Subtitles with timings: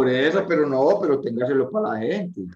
[0.00, 2.46] Por eso, pero no, pero téngaselo para la gente.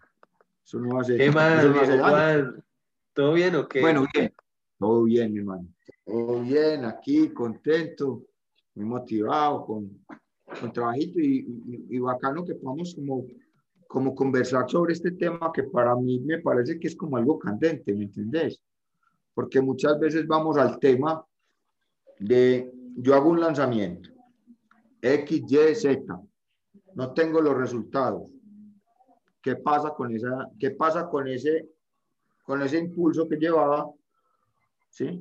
[0.64, 1.18] Eso no va a ser.
[1.18, 1.98] ¿Qué más, no hace.
[1.98, 2.64] Juan?
[3.12, 3.82] ¿Todo bien o qué?
[3.82, 4.32] Bueno, bien.
[4.78, 5.69] Todo bien, mi hermano.
[6.06, 8.22] Todo bien, aquí, contento,
[8.74, 10.06] muy motivado, con,
[10.58, 13.26] con trabajito y, y, y bacano que podamos como,
[13.87, 17.92] como conversar sobre este tema que para mí me parece que es como algo candente,
[17.92, 18.59] ¿me entendés?
[19.34, 21.23] Porque muchas veces vamos al tema
[22.19, 24.09] de yo hago un lanzamiento,
[25.02, 26.22] X, Y, Z,
[26.94, 28.22] no tengo los resultados.
[29.42, 31.68] ¿Qué pasa con esa, qué pasa con ese,
[32.44, 33.90] con ese impulso que llevaba?
[34.90, 35.20] ¿Sí?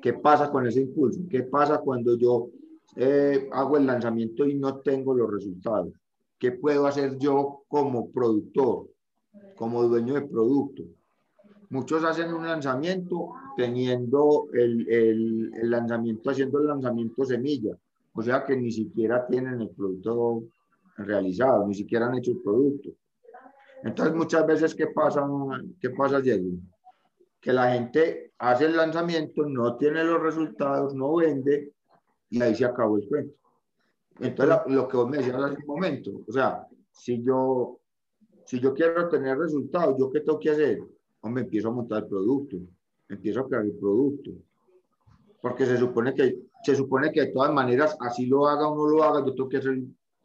[0.00, 1.20] ¿Qué pasa con ese impulso?
[1.28, 2.48] ¿Qué pasa cuando yo
[2.94, 5.92] eh, hago el lanzamiento y no tengo los resultados?
[6.38, 8.86] ¿Qué puedo hacer yo como productor,
[9.56, 10.82] como dueño de producto?
[11.70, 17.76] Muchos hacen un lanzamiento teniendo el, el, el lanzamiento, haciendo el lanzamiento semilla,
[18.12, 20.44] o sea que ni siquiera tienen el producto
[20.98, 22.90] realizado, ni siquiera han hecho el producto.
[23.82, 25.26] Entonces, muchas veces, ¿qué pasa,
[25.80, 26.50] qué pasa Diego?
[27.40, 31.72] Que la gente hace el lanzamiento, no tiene los resultados, no vende,
[32.30, 33.34] y ahí se acabó el cuento.
[34.20, 37.78] Entonces, lo que vos me decías hace un momento, o sea, si yo,
[38.44, 40.80] si yo quiero tener resultados, ¿yo qué tengo que hacer?
[41.20, 42.56] Hombre, empiezo a montar el producto,
[43.08, 44.30] empiezo a crear el producto.
[45.40, 48.88] Porque se supone que, se supone que de todas maneras, así lo haga o no
[48.88, 49.78] lo haga, yo tengo que hacer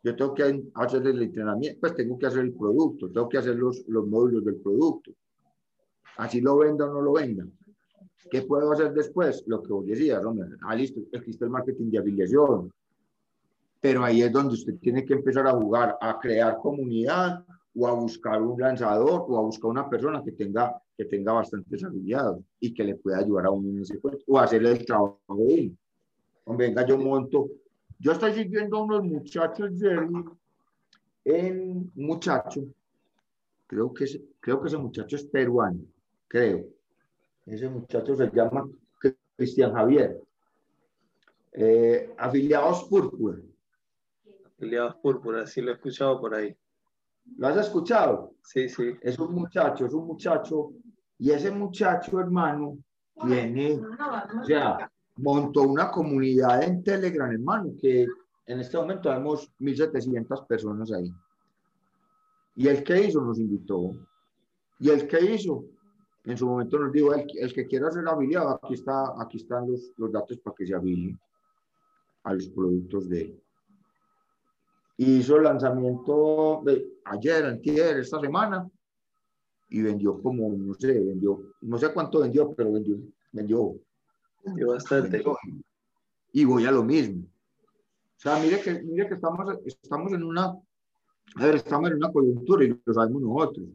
[0.04, 3.56] yo tengo que hacer el entrenamiento, pues tengo que hacer el producto, tengo que hacer
[3.56, 5.12] los, los módulos del producto.
[6.18, 7.46] Así lo venda o no lo venda.
[8.30, 9.44] ¿Qué puedo hacer después?
[9.46, 12.72] Lo que vos decías, hombre, ah, listo, existe el marketing de afiliación.
[13.80, 17.44] Pero ahí es donde usted tiene que empezar a jugar, a crear comunidad
[17.76, 21.84] o a buscar un lanzador o a buscar una persona que tenga, que tenga bastantes
[21.84, 25.18] afiliados y que le pueda ayudar a uno en ese cuento o hacer el trabajo
[25.38, 25.78] de él.
[26.46, 27.50] Hombre, venga, yo monto
[28.02, 30.10] yo estoy siguiendo a unos muchachos, Jerry,
[31.24, 32.62] en un muchacho,
[33.68, 35.82] creo que, ese, creo que ese muchacho es peruano,
[36.28, 36.66] creo.
[37.46, 38.68] Ese muchacho se llama
[39.36, 40.20] Cristian Javier.
[41.54, 43.38] Eh, afiliados Púrpura.
[44.46, 46.56] Afiliados Púrpura, sí lo he escuchado por ahí.
[47.38, 48.34] ¿Lo has escuchado?
[48.44, 48.96] Sí, sí.
[49.02, 50.74] Es un muchacho, es un muchacho,
[51.20, 52.80] y ese muchacho, hermano,
[53.24, 53.80] tiene,
[54.42, 58.08] o sea, montó una comunidad en Telegram, hermano, que
[58.46, 61.14] en este momento tenemos 1.700 personas ahí.
[62.56, 63.96] Y el que hizo nos invitó.
[64.80, 65.64] Y el que hizo,
[66.26, 69.70] en su momento nos dijo, el, el que quiera ser afiliado, aquí, está, aquí están
[69.70, 71.18] los, los datos para que se afilie
[72.24, 73.44] a los productos de él.
[74.98, 78.70] Hizo el lanzamiento de ayer, antier, esta semana,
[79.70, 82.98] y vendió como, no sé, vendió, no sé cuánto vendió, pero vendió,
[83.32, 83.76] vendió
[84.46, 85.24] Vendió bastante.
[86.34, 87.24] Y voy a lo mismo.
[87.24, 92.12] O sea, mire que, mire que estamos, estamos en una, a ver, estamos en una
[92.12, 93.68] coyuntura y lo sabemos nosotros.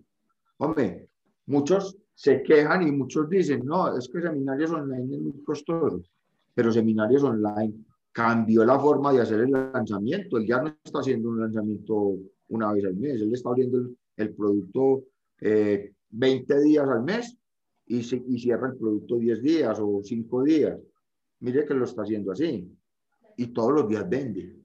[0.59, 1.09] Hombre,
[1.47, 6.03] muchos se quejan y muchos dicen, no, es que seminarios online es muy costoso,
[6.55, 7.75] pero seminarios online
[8.13, 10.39] cambió la forma de hacer el lanzamiento.
[10.39, 12.15] Él ya no está haciendo un lanzamiento
[12.49, 15.05] una vez al mes, él está abriendo el, el producto
[15.41, 17.37] eh, 20 días al mes
[17.87, 20.79] y, se, y cierra el producto 10 días o 5 días.
[21.41, 22.71] Mire que lo está haciendo así.
[23.37, 24.57] Y todos los días vende.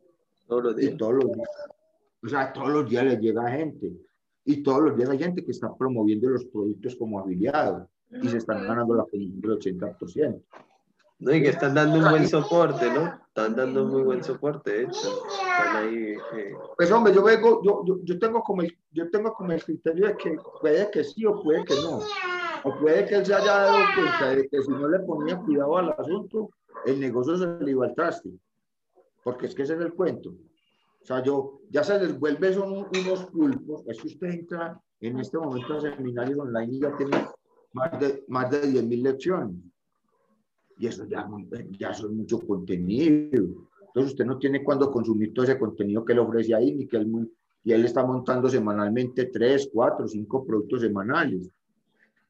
[0.48, 0.94] Todos los días.
[0.94, 1.50] Y todos los días.
[2.24, 3.92] O sea, todos los días le llega gente.
[4.46, 7.88] Y todos los días hay gente que está promoviendo los productos como afiliados.
[8.10, 10.42] Y se están ganando la comisión del 80%.
[11.20, 13.22] No, y que están dando un buen soporte, ¿no?
[13.28, 15.24] Están dando muy buen soporte, de hecho.
[15.30, 16.16] Están ahí.
[16.36, 16.56] Eh.
[16.76, 20.08] Pues hombre, yo vengo, yo, yo, yo, tengo como el, yo tengo como el criterio
[20.08, 22.02] de que puede que sí o puede que no.
[22.64, 25.78] O puede que él se haya dado cuenta de que si no le ponía cuidado
[25.78, 26.52] al asunto,
[26.86, 28.32] el negocio se le iba al traste.
[29.24, 30.30] Porque es que ese es el cuento.
[30.30, 33.84] O sea, yo, ya se les vuelve son unos pulpos.
[33.88, 37.18] Es que usted entra en este momento a seminarios online y ya tiene
[37.74, 39.56] más de, más de 10 mil lecciones.
[40.78, 41.28] Y eso ya,
[41.80, 43.44] ya son mucho contenido.
[43.88, 46.98] Entonces usted no tiene cuándo consumir todo ese contenido que le ofrece ahí, ni que
[46.98, 47.32] él,
[47.64, 51.50] y él está montando semanalmente 3, 4, 5 productos semanales.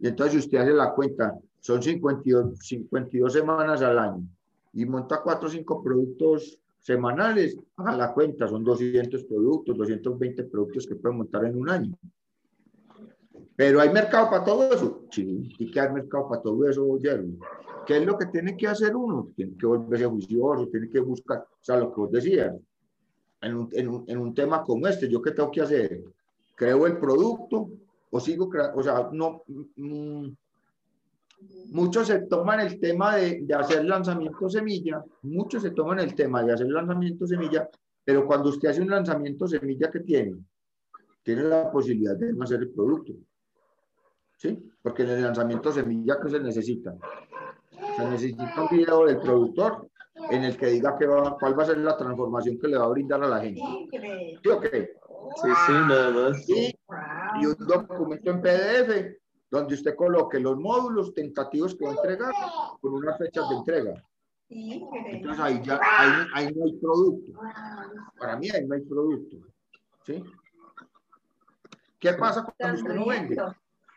[0.02, 4.24] Y entonces usted hace la cuenta, son 52, 52 semanas al año
[4.74, 10.88] y monta 4 o 5 productos semanales, haga la cuenta, son 200 productos, 220 productos
[10.88, 11.96] que puede montar en un año.
[13.56, 15.04] Pero hay mercado para todo eso.
[15.12, 17.38] Sí, sí que hay mercado para todo eso, Jeremy.
[17.86, 19.30] ¿Qué es lo que tiene que hacer uno?
[19.36, 22.56] Tiene que volverse juicioso, tiene que buscar, o sea, lo que vos decías,
[23.42, 26.04] en un, en un, en un tema como este, ¿yo qué tengo que hacer?
[26.56, 27.70] ¿Creo el producto
[28.12, 28.80] o sigo creando?
[28.80, 29.44] O sea, no...
[29.76, 30.30] Mmm,
[31.72, 36.44] muchos se toman el tema de, de, hacer lanzamiento semilla, muchos se toman el tema
[36.44, 37.68] de hacer lanzamiento semilla,
[38.04, 40.38] pero cuando usted hace un lanzamiento semilla, ¿qué tiene?
[41.24, 43.14] tiene la posibilidad de no hacer el producto.
[44.38, 44.58] ¿Sí?
[44.82, 46.96] Porque en el lanzamiento semilla, que se necesita?
[47.96, 49.88] Se necesita un video del productor
[50.32, 52.86] en el que diga que va, cuál va a ser la transformación que le va
[52.86, 53.62] a brindar a la gente.
[54.42, 54.94] ¿Sí o qué?
[55.36, 56.50] Sí, sí, nada más.
[56.50, 56.76] Y,
[57.40, 62.34] y un documento en PDF donde usted coloque los módulos tentativos que va a entregar
[62.80, 64.08] con unas fechas de entrega.
[64.50, 65.80] Entonces ahí ya
[66.34, 67.34] ahí, no hay producto.
[68.18, 69.38] Para mí ahí no hay producto.
[70.06, 70.24] ¿Sí?
[72.00, 73.38] ¿Qué pasa cuando usted no vende?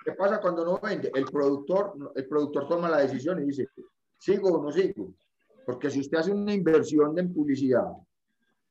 [0.04, 1.10] ¿Qué pasa cuando no vende?
[1.14, 3.69] El productor, el productor toma la decisión y dice,
[4.19, 5.14] ¿sigo o no sigo?
[5.64, 7.86] Porque si usted hace una inversión en publicidad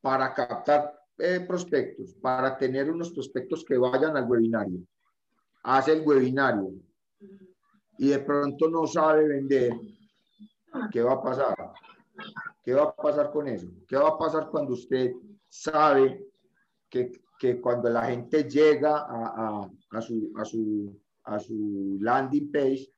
[0.01, 4.79] para captar eh, prospectos, para tener unos prospectos que vayan al webinario,
[5.63, 6.73] hace el webinario
[7.97, 9.73] y de pronto no sabe vender,
[10.91, 11.55] ¿qué va a pasar?
[12.63, 13.67] ¿Qué va a pasar con eso?
[13.87, 15.13] ¿Qué va a pasar cuando usted
[15.47, 16.25] sabe
[16.89, 22.91] que, que cuando la gente llega a, a, su, a, su, a su landing page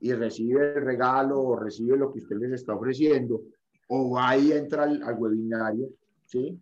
[0.00, 3.42] y recibe el regalo o recibe lo que usted les está ofreciendo,
[3.88, 5.88] o ahí entra al, al webinario,
[6.26, 6.58] ¿sí?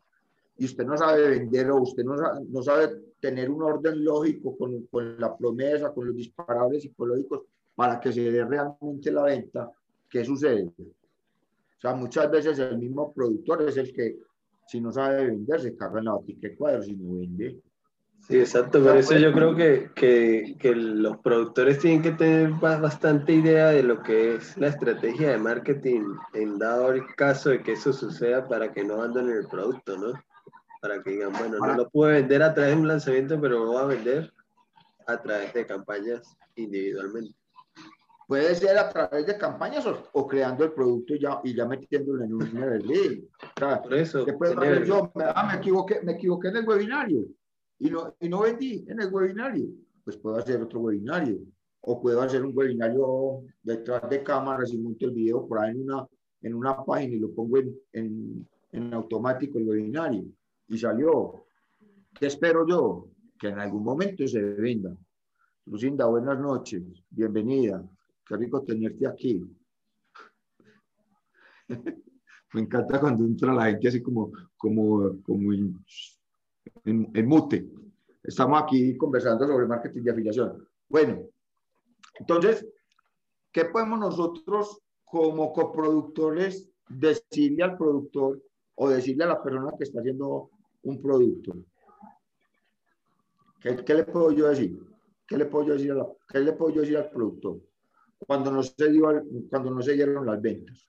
[0.60, 4.58] Y usted no sabe vender o usted no sabe, no sabe tener un orden lógico
[4.58, 9.70] con, con la promesa, con los disparadores psicológicos para que se dé realmente la venta,
[10.10, 10.64] ¿qué sucede?
[10.66, 14.18] O sea, muchas veces el mismo productor es el que,
[14.66, 17.56] si no sabe vender, se caga en la batica de cuadros y no vende.
[18.28, 18.84] Sí, exacto.
[18.84, 23.82] Por eso yo creo que, que, que, los productores tienen que tener bastante idea de
[23.82, 26.02] lo que es la estrategia de marketing
[26.34, 30.12] en dado el caso de que eso suceda para que no abandonen el producto, ¿no?
[30.80, 33.72] Para que digan, bueno, no lo puedo vender a través de un lanzamiento, pero lo
[33.72, 34.32] voy a vender
[35.06, 37.34] a través de campañas individualmente.
[38.26, 42.22] Puede ser a través de campañas o, creando el producto y ya, y ya metiéndolo
[42.22, 43.28] en un nivel.
[43.60, 44.24] O Por eso.
[44.84, 47.26] yo, ah, me, equivoqué, me equivoqué en el webinario
[47.80, 49.66] y no, y no vendí en el webinario.
[50.04, 51.40] Pues puedo hacer otro webinario.
[51.80, 55.82] O puedo hacer un webinario detrás de cámaras y monto el video por ahí en
[55.82, 56.06] una,
[56.42, 60.24] en una página y lo pongo en, en, en automático el webinario.
[60.70, 61.46] Y salió.
[62.14, 63.08] ¿Qué espero yo?
[63.38, 64.96] Que en algún momento se venda.
[65.66, 66.82] Lucinda, buenas noches.
[67.10, 67.84] Bienvenida.
[68.24, 69.44] Qué rico tenerte aquí.
[72.52, 77.68] Me encanta cuando entra la gente así como, como, como en, mute.
[78.22, 80.68] Estamos aquí conversando sobre marketing de afiliación.
[80.88, 81.20] Bueno,
[82.14, 82.64] entonces,
[83.50, 88.40] ¿qué podemos nosotros como coproductores decirle al productor
[88.76, 90.50] o decirle a la persona que está haciendo
[90.82, 91.54] un producto?
[93.60, 94.80] ¿Qué, le puedo yo decir?
[95.26, 95.94] ¿Qué le puedo decir,
[96.28, 97.60] ¿Qué le puedo yo decir al productor?
[98.26, 100.88] cuando no se, dio, cuando no se dieron las ventas.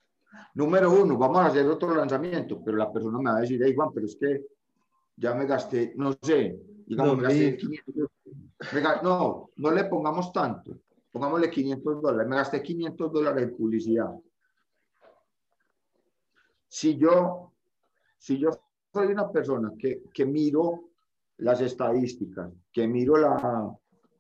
[0.54, 3.74] Número uno, vamos a hacer otro lanzamiento, pero la persona me va a decir, hey
[3.76, 4.46] Juan, pero es que
[5.16, 8.10] ya me gasté, no sé, digamos, no, me gasté 500,
[9.04, 10.78] no, no le pongamos tanto,
[11.12, 14.12] pongámosle 500 dólares, me gasté 500 dólares en publicidad.
[16.68, 17.54] Si yo,
[18.18, 18.50] si yo
[18.94, 20.90] soy una persona que, que miro
[21.38, 23.76] las estadísticas, que miro la,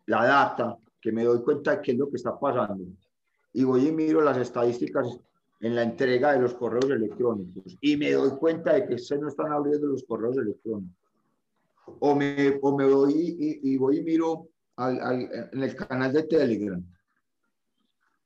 [0.05, 2.85] la data, que me doy cuenta de qué es lo que está pasando.
[3.53, 5.19] Y voy y miro las estadísticas
[5.59, 9.27] en la entrega de los correos electrónicos y me doy cuenta de que se no
[9.27, 10.95] están abriendo los correos electrónicos.
[11.99, 13.13] O me, o me voy
[13.61, 16.83] y, voy y miro al, al, en el canal de Telegram.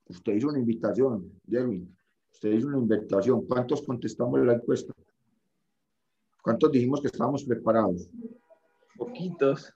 [0.08, 1.88] Usted hizo una invitación, Jeremy.
[2.31, 3.46] Usted hizo una invitación.
[3.48, 4.94] ¿Cuántos contestamos la encuesta?
[6.45, 8.07] ¿Cuántos dijimos que estábamos preparados?
[8.95, 9.73] Poquitos.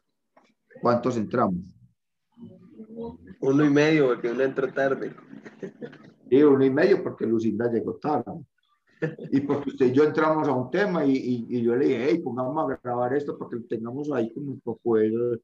[0.79, 1.63] ¿Cuántos entramos?
[3.41, 5.15] Uno y medio, porque uno entró tarde.
[6.29, 8.45] Sí, uno y medio, porque Lucinda llegó tarde.
[9.31, 12.21] Y porque usted y yo entramos a un tema y, y, yo le dije, hey,
[12.23, 15.41] pongamos a grabar esto para que tengamos ahí como un poco de,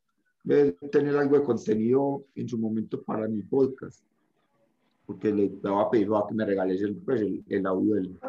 [0.92, 4.06] tener algo de contenido en su momento para mi podcast.
[5.08, 8.20] Porque le daba a pedir a que me regales el, pues, el, audio del,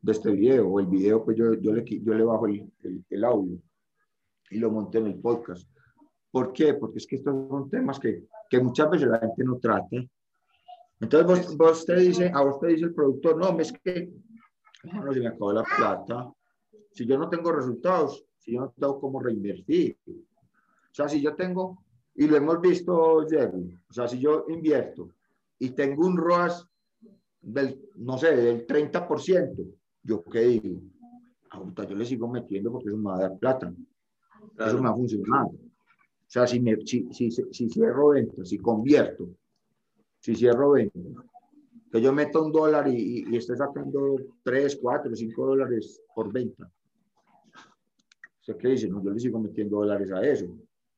[0.00, 2.70] de este video, o el video, pues yo, yo, le, yo le bajo el,
[3.08, 3.58] el audio
[4.50, 5.68] y lo monté en el podcast.
[6.30, 6.74] ¿Por qué?
[6.74, 9.96] Porque es que estos son temas que, que muchas veces la gente no trata.
[11.00, 14.10] Entonces vos, te dice, a vos te dice el productor, no, es que
[14.84, 16.32] no se me acabó la plata.
[16.92, 19.96] Si yo no tengo resultados, si yo no tengo cómo reinvertir.
[20.06, 25.10] O sea, si yo tengo, y lo hemos visto, Jerry, o sea, si yo invierto
[25.58, 26.66] y tengo un ROAS
[27.40, 29.77] del, no sé, del 30%,
[30.08, 30.80] ¿yo qué digo?
[31.50, 33.72] Ahorita yo le sigo metiendo porque eso me va a dar plata.
[34.58, 35.46] Eso me va a funcionar.
[35.46, 39.28] O sea, si, me, si, si, si cierro venta, si convierto,
[40.20, 40.98] si cierro venta,
[41.90, 46.70] que yo meto un dólar y, y, esté sacando 3, 4, 5 dólares por venta.
[48.40, 48.88] ¿Usted qué dice?
[48.88, 50.46] No, yo le sigo metiendo dólares a eso.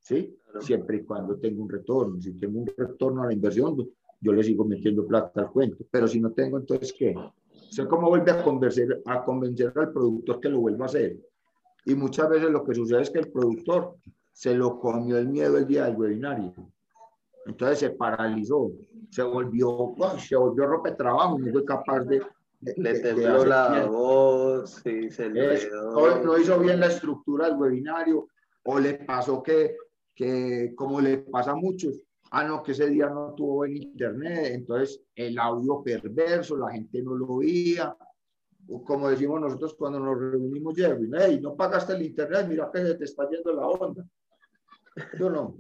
[0.01, 0.37] ¿sí?
[0.61, 2.21] Siempre y cuando tengo un retorno.
[2.21, 3.77] Si tengo un retorno a la inversión,
[4.21, 5.85] yo le sigo metiendo plata al cuento.
[5.91, 7.15] Pero si no tengo, entonces, ¿qué?
[7.71, 11.17] Sea, ¿cómo vuelve a convencer, a convencer al productor que lo vuelva a hacer?
[11.85, 13.95] Y muchas veces lo que sucede es que el productor
[14.33, 16.53] se lo comió el miedo el día del webinario.
[17.47, 18.73] Entonces se paralizó,
[19.11, 22.23] se volvió, se volvió rope trabajo, no fue capaz de...
[22.77, 28.29] Le tembló la voz, y se no hizo bien la estructura del webinario,
[28.65, 29.77] o le pasó que,
[30.15, 34.53] que, como le pasa a muchos, ah, no, que ese día no tuvo buen internet,
[34.55, 37.97] entonces el audio perverso, la gente no lo oía,
[38.85, 42.95] como decimos nosotros cuando nos reunimos, Jerry, hey, no pagaste el internet, mira que se
[42.95, 44.05] te está yendo la onda.
[45.19, 45.57] Yo no.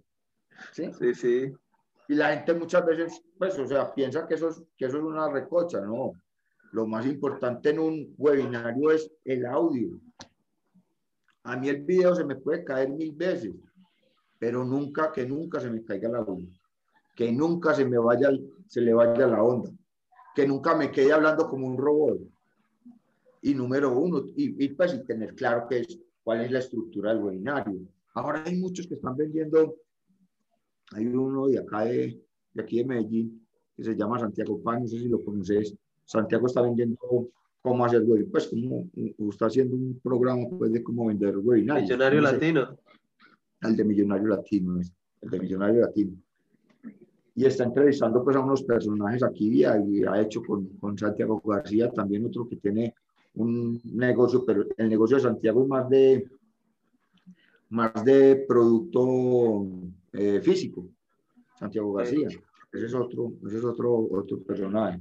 [0.72, 0.90] ¿Sí?
[0.98, 1.52] Sí, sí.
[2.08, 5.02] Y la gente muchas veces, pues, o sea, piensa que eso es, que eso es
[5.02, 6.12] una recocha, no.
[6.72, 9.98] Lo más importante en un webinario es el audio.
[11.44, 13.54] A mí el video se me puede caer mil veces,
[14.38, 16.59] pero nunca, que nunca se me caiga la onda.
[17.20, 18.30] Que nunca se me vaya,
[18.66, 19.70] se le vaya la onda.
[20.34, 22.18] Que nunca me quede hablando como un robot.
[23.42, 27.12] Y número uno, y, y pues y tener claro que es, cuál es la estructura
[27.12, 27.78] del webinario.
[28.14, 29.76] Ahora hay muchos que están vendiendo
[30.92, 32.20] hay uno de acá de,
[32.54, 33.46] de aquí de Medellín
[33.76, 35.76] que se llama Santiago Pan, no sé si lo conoces.
[36.06, 37.28] Santiago está vendiendo
[37.60, 38.88] cómo hacer web, pues como
[39.30, 41.84] está haciendo un programa pues, de cómo vender webinarios.
[41.84, 42.78] Millonario Latino.
[43.60, 44.80] El de Millonario Latino,
[45.20, 46.16] el de Millonario Latino.
[47.34, 51.90] Y está entrevistando pues a unos personajes aquí y ha, hecho con, con Santiago García
[51.90, 52.94] también otro que tiene
[53.34, 56.28] un negocio, pero el negocio de Santiago es más de
[57.70, 59.64] más de producto
[60.12, 60.86] eh, físico,
[61.58, 62.28] Santiago García.
[62.72, 65.00] Ese es otro, ese es otro, otro personaje.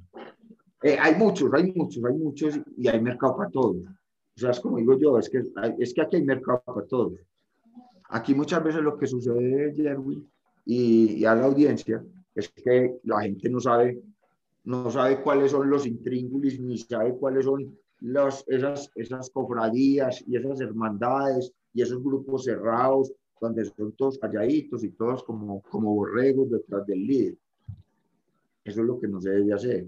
[0.81, 3.77] Eh, hay muchos, hay muchos, hay muchos y hay mercado para todos.
[3.77, 5.43] O sea, es como digo yo, es que,
[5.79, 7.13] es que aquí hay mercado para todos.
[8.09, 10.24] Aquí muchas veces lo que sucede, Jerry,
[10.65, 12.03] y, y a la audiencia,
[12.39, 14.01] es que la gente no sabe,
[14.63, 20.36] no sabe cuáles son los intríngulis, ni sabe cuáles son las, esas, esas cofradías y
[20.36, 26.50] esas hermandades y esos grupos cerrados donde son todos calladitos y todos como, como borregos
[26.50, 27.38] detrás del líder.
[28.63, 29.88] Eso es lo que no se debe hacer.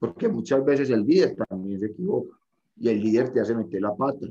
[0.00, 2.38] Porque muchas veces el líder también se equivoca
[2.76, 4.26] y el líder te hace meter la pata.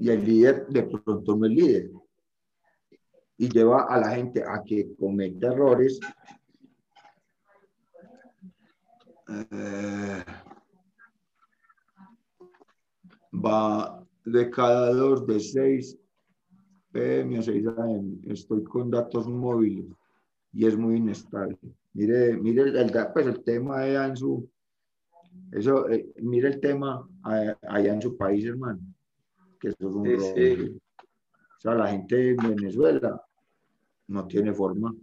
[0.00, 1.90] Y el líder de pronto no es líder.
[3.42, 5.98] Y lleva a la gente a que cometa errores.
[9.28, 10.24] Eh,
[13.44, 15.98] va de cada dos de seis
[16.92, 19.86] PM a 6 AM, estoy con datos móviles
[20.52, 21.58] y es muy inestable.
[21.94, 24.48] Mire, mire el, pues el tema allá en su,
[25.50, 28.78] eso, eh, mire el tema allá en su país, hermano,
[29.58, 30.80] que eso es un sí,
[31.56, 33.20] O sea, la gente de Venezuela
[34.08, 34.94] no tiene forma,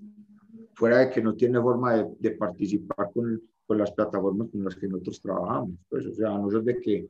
[0.73, 4.75] fuera de que no tiene forma de, de participar con, con, las plataformas con las
[4.75, 7.09] que nosotros trabajamos, pues, o sea, a no ser de que,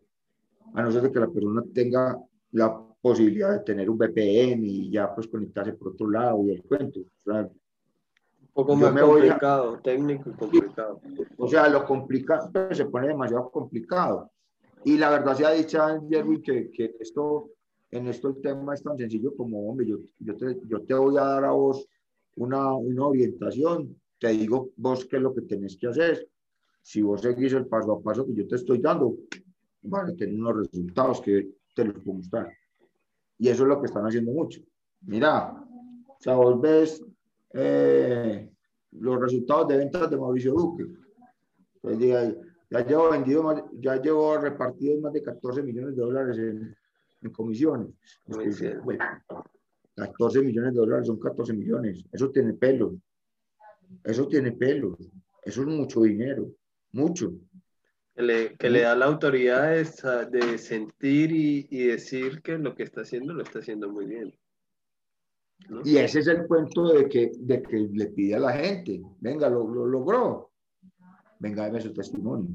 [0.74, 2.18] a no ser de que la persona tenga
[2.52, 6.64] la posibilidad de tener un VPN y ya pues conectarse por otro lado y el
[6.64, 7.00] cuento.
[7.00, 11.02] O sea, un poco más complicado, técnico y complicado.
[11.38, 14.32] O sea, lo complicado pues, se pone demasiado complicado.
[14.84, 15.80] Y la verdad se ha dicho,
[16.10, 17.50] Jerry, que, que esto,
[17.92, 21.18] en esto el tema es tan sencillo como, hombre, yo, yo, te, yo te voy
[21.18, 21.88] a dar a vos
[22.36, 26.28] una, una orientación, te digo vos qué es lo que tenés que hacer.
[26.82, 29.18] Si vos seguís el paso a paso que yo te estoy dando,
[29.82, 32.52] van a tener unos resultados que te los puedo mostrar.
[33.38, 34.62] Y eso es lo que están haciendo mucho.
[35.02, 35.52] Mira,
[36.08, 37.04] o sea, vos ves
[37.54, 38.50] eh,
[38.92, 40.86] los resultados de ventas de Mauricio Duque.
[41.82, 42.34] Pues, ya,
[42.70, 46.76] ya, llevo vendido más, ya llevo repartido más de 14 millones de dólares en,
[47.22, 47.90] en comisiones.
[49.96, 52.06] 14 millones de dólares son 14 millones.
[52.12, 52.94] Eso tiene pelos.
[54.04, 54.96] Eso tiene pelos.
[55.44, 56.52] Eso es mucho dinero.
[56.92, 57.34] Mucho
[58.20, 62.76] que le, que le da la autoridad de, de sentir y, y, decir que lo
[62.76, 64.38] que está haciendo lo está haciendo muy bien.
[65.86, 69.50] Y ese es el cuento de que, de que le pide a la gente, venga,
[69.50, 70.52] lo, lo logró,
[71.40, 72.54] venga, dame su testimonio.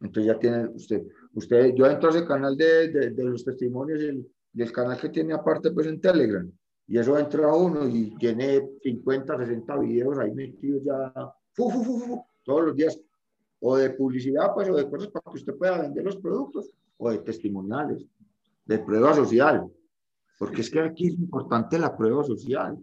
[0.00, 4.00] Entonces ya tiene usted, usted, yo entro a ese canal de, de, de los testimonios
[4.00, 6.50] el, del canal que tiene aparte pues en Telegram,
[6.86, 11.12] y eso entra uno y tiene 50, 60 videos ahí metidos ya,
[11.52, 12.98] fu, fu, fu, todos los días
[13.60, 17.10] o de publicidad, pues, o de cosas para que usted pueda vender los productos, o
[17.10, 18.06] de testimoniales,
[18.64, 19.68] de prueba social,
[20.38, 22.78] porque es que aquí es importante la prueba social.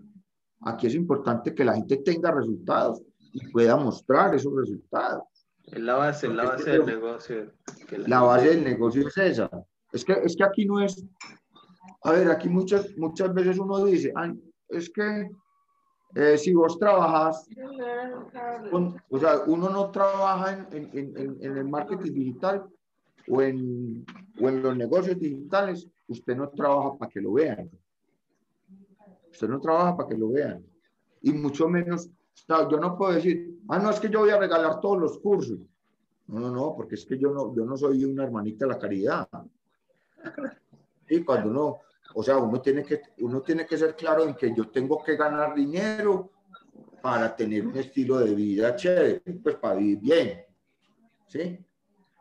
[0.61, 5.23] Aquí es importante que la gente tenga resultados y pueda mostrar esos resultados.
[5.71, 7.51] La base, la base del negocio.
[8.07, 9.49] La, base del negocio es esa.
[9.91, 11.03] Es que, es que aquí no es,
[12.03, 14.13] a ver, aquí muchas, muchas veces uno dice,
[14.69, 15.29] es que
[16.15, 17.47] eh, si vos trabajas,
[19.09, 22.65] o sea, uno no trabaja en, en, en, el marketing digital
[23.27, 24.05] o en,
[24.39, 27.69] o en los negocios digitales, usted no trabaja para que lo vean.
[29.31, 30.63] Usted no trabaja para que lo vean.
[31.21, 32.09] Y mucho menos,
[32.47, 35.59] yo no puedo decir, ah, no, es que yo voy a regalar todos los cursos.
[36.27, 38.79] No, no, no, porque es que yo no, yo no soy una hermanita de la
[38.79, 39.27] caridad.
[41.07, 41.79] Y cuando uno,
[42.15, 45.15] o sea, uno tiene, que, uno tiene que ser claro en que yo tengo que
[45.15, 46.31] ganar dinero
[47.01, 50.45] para tener un estilo de vida chévere, pues para vivir bien.
[51.27, 51.59] ¿Sí?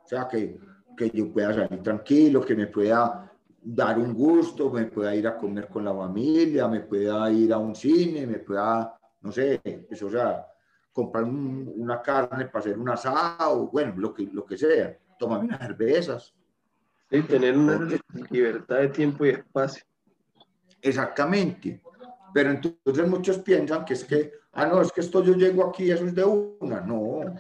[0.05, 0.61] O sea, que,
[0.97, 3.33] que yo pueda salir tranquilo, que me pueda
[3.65, 7.59] dar un gusto, me pueda ir a comer con la familia, me pueda ir a
[7.59, 8.95] un cine, me pueda,
[9.25, 10.47] no sé, pues, o sea,
[10.93, 15.59] comprar una carne para hacer un asado, bueno, lo que, lo que sea, tomar unas
[15.59, 16.35] cervezas.
[17.11, 17.89] Y tener una
[18.31, 19.83] libertad de tiempo y espacio.
[20.83, 21.81] Exactamente.
[22.35, 25.91] Pero entonces muchos piensan que es que, ah, no, es que esto yo llego aquí,
[25.91, 26.81] eso es de una.
[26.81, 27.35] No.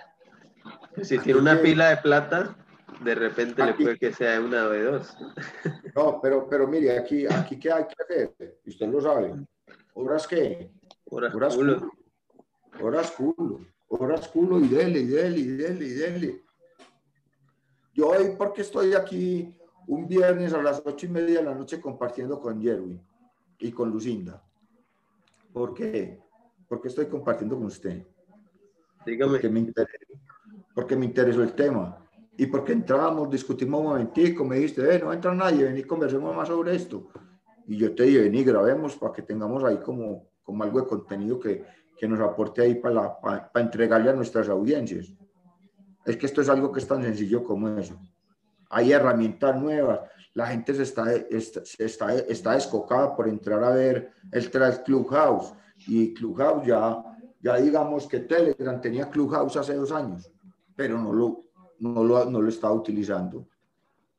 [1.03, 2.57] Si tiene una pila de plata,
[3.03, 5.17] de repente le puede que sea una o de dos.
[5.95, 8.59] No, pero, pero mire, aquí, aquí ¿qué hay que hacer?
[8.64, 9.35] Usted lo sabe.
[9.95, 10.71] ¿Horas qué?
[11.06, 11.80] Horas, Horas culo.
[11.80, 11.92] culo.
[12.80, 13.61] Horas culo.
[13.88, 16.42] Horas culo y dele, y dele, y dele, y dele.
[17.92, 19.54] Yo hoy, porque estoy aquí
[19.87, 23.00] un viernes a las ocho y media de la noche compartiendo con Jerwin
[23.58, 24.42] y con Lucinda.
[25.52, 26.20] ¿Por qué?
[26.68, 28.04] Porque estoy compartiendo con usted.
[29.06, 29.32] Dígame.
[29.32, 30.14] Porque me, interesó,
[30.75, 31.99] porque me interesó el tema.
[32.37, 36.49] Y porque entramos, discutimos un momentico, me dijiste, eh, no entra nadie, vení, conversemos más
[36.49, 37.08] sobre esto.
[37.68, 41.40] Y yo te dije, vení, grabemos para que tengamos ahí como, como algo de contenido
[41.40, 41.64] que,
[41.96, 45.12] que nos aporte ahí para, para, para entregarle a nuestras audiencias.
[46.04, 47.98] Es que esto es algo que es tan sencillo como eso
[48.74, 50.00] hay herramientas nuevas.
[50.34, 54.50] La gente se está, está, está, descocada por entrar a ver el
[54.84, 55.54] Clubhouse.
[55.87, 57.02] Y Clubhouse ya,
[57.40, 60.28] ya digamos que Telegram tenía Clubhouse hace dos años,
[60.74, 61.44] pero no lo,
[61.78, 63.46] no lo, no lo estaba utilizando.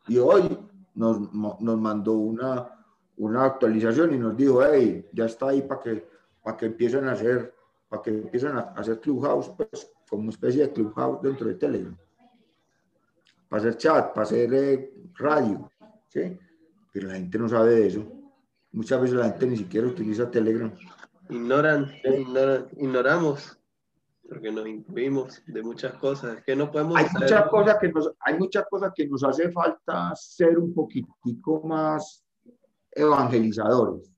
[0.07, 0.57] Y hoy
[0.93, 2.69] nos, nos mandó una,
[3.17, 6.07] una actualización y nos dijo, hey, ya está ahí para que,
[6.45, 7.53] para que empiecen a hacer,
[7.89, 11.97] para que empiecen a hacer Clubhouse, pues como especie de Clubhouse dentro de Telegram
[13.55, 15.69] para hacer chat, para hacer eh, radio,
[16.09, 16.37] ¿sí?
[16.91, 18.05] Pero la gente no sabe de eso.
[18.71, 20.73] Muchas veces la gente ni siquiera utiliza Telegram.
[21.29, 21.91] Ignoran,
[22.77, 23.57] ignoramos,
[24.27, 26.43] porque nos incluimos de muchas cosas.
[26.43, 30.13] que no podemos hay, muchas cosas que nos, hay muchas cosas que nos hace falta
[30.15, 32.23] ser un poquitico más
[32.91, 34.11] evangelizadores.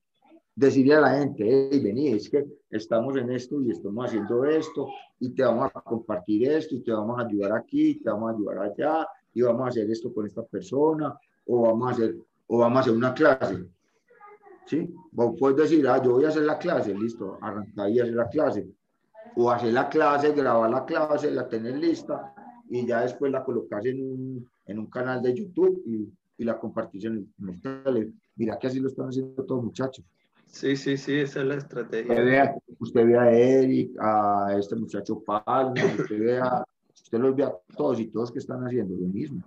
[0.57, 4.87] Decirle a la gente, hey, vení, es que estamos en esto y estamos haciendo esto
[5.19, 8.33] y te vamos a compartir esto y te vamos a ayudar aquí, te vamos a
[8.33, 11.15] ayudar allá y vamos a hacer esto con esta persona,
[11.45, 12.15] o vamos a hacer,
[12.47, 13.65] o vamos a hacer una clase.
[14.65, 14.91] ¿Sí?
[15.11, 18.27] Vos puedes decir, ah, yo voy a hacer la clase, listo, arrancar y hacer la
[18.27, 18.67] clase.
[19.35, 22.33] O hacer la clase, grabar la clase, la tener lista
[22.67, 26.59] y ya después la colocas en un, en un canal de YouTube y, y la
[26.59, 28.11] compartís en el, tele.
[28.35, 30.03] Mira que así lo están haciendo todos muchachos.
[30.47, 32.11] Sí, sí, sí, esa es la estrategia.
[32.11, 36.65] Usted vea, usted ve a Eric, a este muchacho Palma, usted vea
[37.07, 39.41] Usted los ve a todos y todos que están haciendo lo mismo.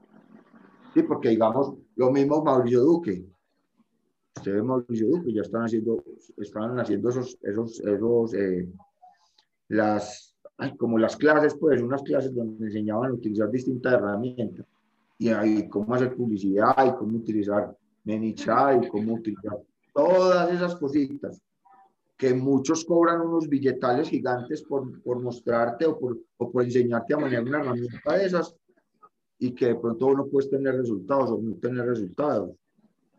[0.95, 3.23] Sí, porque digamos, lo mismo Mauricio Duque.
[4.35, 6.03] Usted ve Mauricio Duque, ya están haciendo,
[6.39, 8.67] están haciendo esos, esos, esos, eh,
[9.69, 10.35] las,
[10.79, 14.65] como las clases, pues, unas clases donde enseñaban a utilizar distintas herramientas.
[15.19, 19.59] Y ahí cómo hacer publicidad, y cómo utilizar ManyChat, y cómo utilizar
[19.93, 21.41] todas esas cositas
[22.17, 27.17] que muchos cobran unos billetales gigantes por, por mostrarte o por, o por enseñarte a
[27.17, 28.55] manejar una herramienta de esas
[29.39, 32.51] y que de pronto uno puede tener resultados o no tener resultados.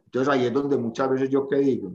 [0.06, 1.92] Entonces ahí es donde muchas veces yo que digo,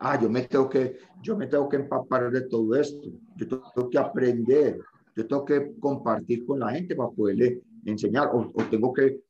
[0.00, 3.90] ah, yo me tengo que, yo me tengo que empapar de todo esto, yo tengo
[3.90, 4.80] que aprender,
[5.14, 9.20] yo tengo que compartir con la gente para poderle enseñar o, o tengo que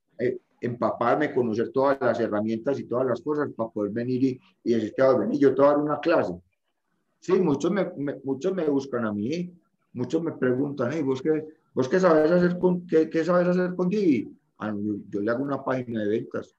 [0.61, 4.94] empaparme, conocer todas las herramientas y todas las cosas para poder venir y, y decir
[4.97, 6.35] que venir, yo te voy a dar una clase
[7.21, 7.90] Sí, muchos me,
[8.25, 9.53] muchos me buscan a mí,
[9.92, 11.44] muchos me preguntan, hey, ¿vos qué,
[11.75, 14.33] vos qué sabes hacer con, qué, qué sabes hacer con Divi?
[14.59, 14.75] Ah,
[15.09, 16.55] yo, le hago una página de ventas,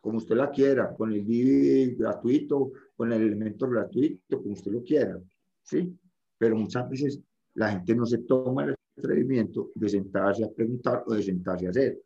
[0.00, 4.82] como usted la quiera, con el Divi gratuito, con el elemento gratuito, como usted lo
[4.82, 5.20] quiera,
[5.62, 5.96] ¿sí?
[6.38, 7.20] Pero muchas veces
[7.54, 11.70] la gente no se toma el atrevimiento de sentarse a preguntar o de sentarse a
[11.70, 12.00] hacer.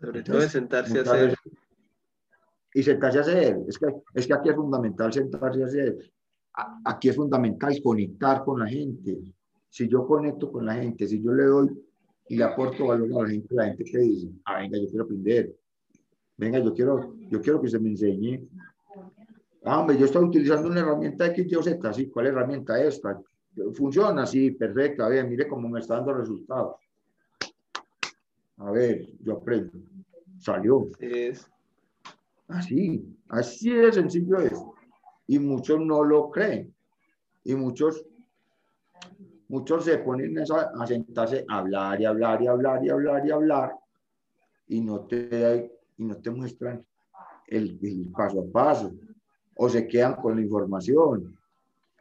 [0.00, 1.34] Sobre todo de sentarse a hacer.
[2.74, 3.58] y sentarse a hacer.
[3.66, 5.98] Es que, es que aquí es fundamental sentarse a hacer
[6.84, 9.18] aquí es fundamental conectar con la gente.
[9.68, 11.68] Si yo conecto con la gente, si yo le doy
[12.28, 15.04] y le aporto valor a la gente, la gente que dice, ah, venga, yo quiero
[15.04, 15.54] aprender.
[16.36, 18.48] Venga, yo quiero, yo quiero que se me enseñe.
[19.64, 23.20] Ah, hombre, yo estoy utilizando una herramienta X, Y Z, sí, ¿cuál herramienta es esta?
[23.74, 26.76] Funciona, sí, perfecto, a ver, mire cómo me está dando resultados.
[28.58, 29.72] A ver, yo aprendo.
[30.38, 30.90] Salió.
[31.00, 31.50] Es.
[32.48, 34.58] Así, así de sencillo es.
[35.26, 36.74] Y muchos no lo creen.
[37.44, 38.04] Y muchos,
[39.48, 43.72] muchos se ponen a, sentarse a hablar y hablar y hablar y hablar y hablar
[44.68, 46.84] y no te, y no te muestran
[47.46, 48.92] el, el paso a paso
[49.54, 51.36] o se quedan con la información.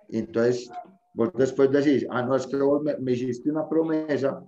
[0.10, 0.70] Y entonces,
[1.14, 4.44] vos después decís, ah, no, es que vos me, hiciste una promesa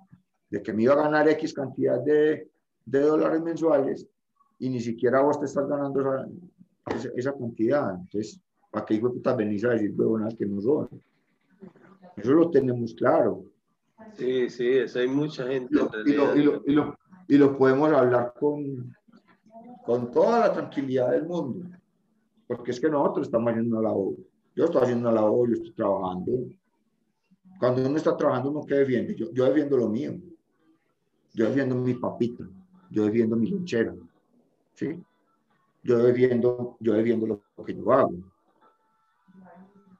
[0.49, 2.49] de que me iba a ganar X cantidad de,
[2.85, 4.07] de dólares mensuales
[4.57, 6.01] y ni siquiera vos te estás ganando
[6.87, 7.95] esa, esa, cantidad.
[7.95, 10.89] Entonces, ¿para qué hijo puta venís a decir huevonas que no son?
[12.17, 13.45] Eso lo tenemos claro.
[14.15, 15.69] Sí, sí, eso hay mucha gente.
[16.05, 18.93] Y lo, y lo, y lo, y lo podemos hablar con,
[19.85, 21.69] con toda la tranquilidad del mundo
[22.49, 24.15] porque es que nosotros estamos haciendo una labor.
[24.55, 26.31] Yo estoy haciendo una labor, yo estoy trabajando.
[27.59, 29.13] Cuando uno está trabajando, uno qué defiende.
[29.15, 30.19] Yo, yo defiendo lo mío.
[31.39, 32.43] Yo defiendo mi papita.
[32.91, 33.95] Yo defiendo mi lonchera.
[34.73, 35.01] ¿Sí?
[35.83, 38.11] Yo defiendo, yo defiendo lo que yo hago.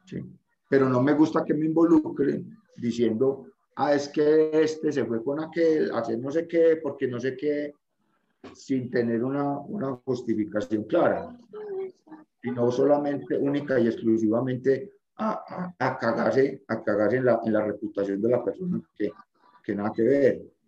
[0.04, 0.22] ¿Sí?
[0.68, 3.46] Pero no me gusta que me involucren diciendo,
[3.78, 7.38] ah, es que este se fue con aquel, hacer no sé qué, porque no sé
[7.38, 7.74] qué,
[8.54, 11.38] sin tener una, una justificación clara
[12.44, 17.66] y no solamente única y exclusivamente a, a, cagarse, a cagarse en, la, en la
[17.66, 19.10] reputación de la persona que,
[19.64, 20.59] que nada que ver.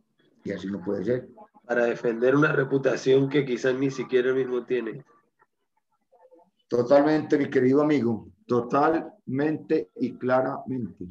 [0.43, 1.29] Y así no puede ser.
[1.65, 5.03] Para defender una reputación que quizás ni siquiera el mismo tiene.
[6.67, 11.05] Totalmente, mi querido amigo, totalmente y claramente.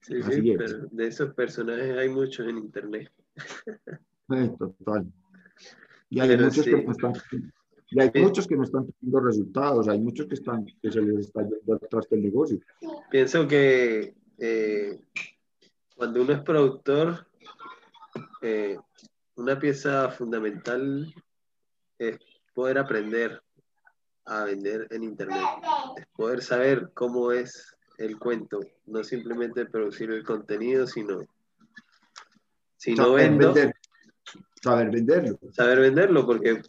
[0.00, 3.10] Sí, sí, pero de esos personajes hay muchos en internet.
[4.58, 5.06] total.
[6.10, 7.14] Y hay muchos que están
[7.90, 11.26] y hay muchos que no están teniendo resultados, hay muchos que, están, que se les
[11.26, 12.58] está yendo atrás del negocio.
[13.08, 14.98] Pienso que eh,
[15.94, 17.26] cuando uno es productor,
[18.44, 18.78] eh,
[19.36, 21.12] una pieza fundamental
[21.98, 22.18] es
[22.54, 23.42] poder aprender
[24.26, 25.42] a vender en Internet,
[25.96, 31.20] es poder saber cómo es el cuento, no simplemente producir el contenido, sino
[32.76, 33.54] si no vendo,
[34.62, 35.38] Saber venderlo.
[35.52, 36.62] Saber venderlo, porque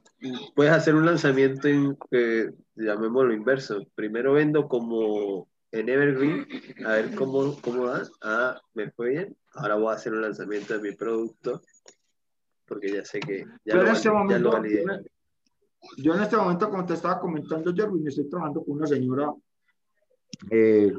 [0.53, 3.85] puedes hacer un lanzamiento, en, eh, llamémoslo inverso.
[3.95, 6.47] Primero vendo como en Evergreen,
[6.85, 8.01] a ver cómo, cómo va.
[8.21, 9.37] Ah, me fue bien.
[9.55, 11.61] Ahora voy a hacer un lanzamiento de mi producto,
[12.65, 14.85] porque ya sé que ya, lo, este validé.
[15.97, 19.33] Yo en este momento, como te estaba comentando, Jerwin, estoy trabajando con una señora,
[20.49, 20.93] eh,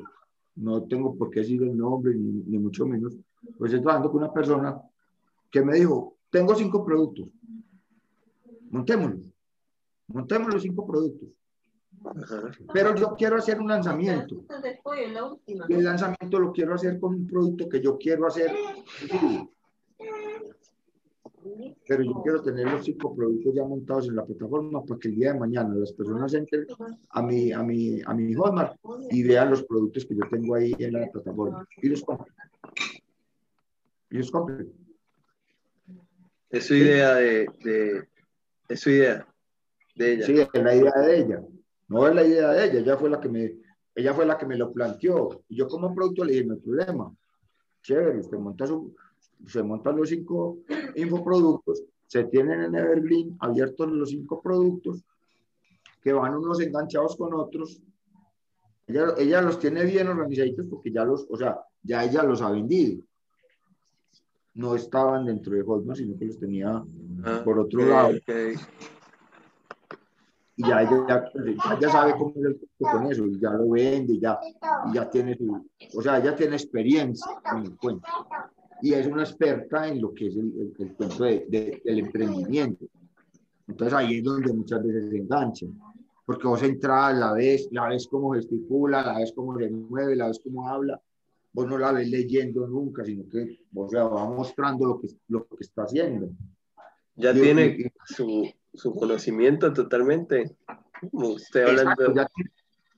[0.57, 3.17] no tengo por qué decir el nombre, ni, ni mucho menos,
[3.59, 4.79] pues estoy trabajando con una persona
[5.51, 7.29] que me dijo, tengo cinco productos.
[8.71, 9.21] Montémoslos.
[10.09, 11.29] Montemos los cinco productos.
[12.73, 14.45] Pero yo quiero hacer un lanzamiento.
[15.47, 18.51] Y el lanzamiento lo quiero hacer con un producto que yo quiero hacer.
[21.87, 25.15] Pero yo quiero tener los cinco productos ya montados en la plataforma para que el
[25.15, 26.67] día de mañana las personas entren
[27.11, 28.77] a mi, a mi, a mi Hotmart
[29.11, 32.35] y vean los productos que yo tengo ahí en la plataforma y los compren.
[34.11, 34.73] Y los compren.
[36.51, 38.09] Es su idea de, de,
[38.69, 39.27] es su idea
[39.95, 40.27] de ella.
[40.27, 41.43] Sí, es la idea de ella.
[41.89, 43.55] No es la idea de ella, ella fue la que me,
[43.95, 45.43] ella fue la que me lo planteó.
[45.49, 47.15] Y yo como producto le dije, no hay problema.
[47.83, 48.95] Chévere, usted monta su,
[49.47, 50.59] se montan los cinco
[50.97, 55.05] infoproductos, se tienen en Evergreen abiertos los cinco productos,
[56.03, 57.81] que van unos enganchados con otros.
[58.87, 62.51] Ella, ella los tiene bien organizaditos porque ya los, o sea, ya ella los ha
[62.51, 63.03] vendido
[64.57, 66.83] no estaban dentro de Hotmart, sino que los tenía
[67.25, 68.15] ah, por otro lado.
[70.59, 71.31] Y ya ella
[71.81, 74.39] ya, sabe cómo es el con eso, y ya lo vende, ya,
[74.91, 78.09] y ya tiene su, o sea, ya tiene experiencia en el cuento.
[78.81, 82.87] Y es una experta en lo que es el, el, cuento de, del emprendimiento.
[83.69, 85.79] Entonces ahí es donde muchas veces se enganchan.
[86.25, 90.29] Porque vos entras, la ves, la ves cómo gesticula, la ves cómo se mueve, la
[90.29, 91.01] ves cómo habla,
[91.53, 95.47] vos no la ves leyendo nunca, sino que o sea, va mostrando lo que, lo
[95.47, 96.29] que está haciendo.
[97.15, 100.57] Ya tiene su, su, conocimiento totalmente.
[101.13, 102.15] Usted hablando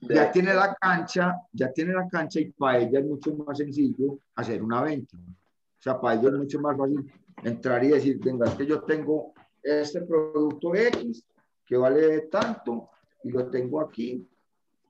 [0.00, 4.18] ya, tiene la cancha, ya tiene la cancha y para ella es mucho más sencillo
[4.36, 5.16] hacer una venta.
[5.16, 7.12] O sea, para ella es mucho más fácil
[7.42, 11.24] entrar y decir, venga, es que yo tengo este producto X
[11.66, 12.90] que vale tanto
[13.24, 14.26] y lo tengo aquí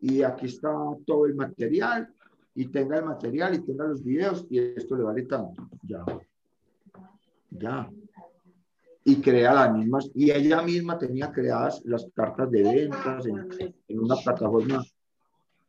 [0.00, 0.72] y aquí está
[1.06, 2.12] todo el material
[2.54, 5.68] y tenga el material y tenga los videos y esto le vale tanto.
[5.82, 6.04] Ya.
[7.50, 7.90] Ya.
[9.08, 13.98] Y crea las mismas, y ella misma tenía creadas las cartas de ventas en, en
[13.98, 14.84] una plataforma,